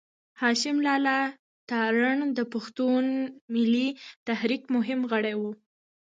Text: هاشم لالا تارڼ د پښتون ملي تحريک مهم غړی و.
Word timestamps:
هاشم 0.41 0.77
لالا 0.87 1.19
تارڼ 1.69 2.17
د 2.37 2.39
پښتون 2.53 3.05
ملي 3.53 3.87
تحريک 4.27 4.63
مهم 4.75 4.99
غړی 5.11 5.35
و. 5.39 5.43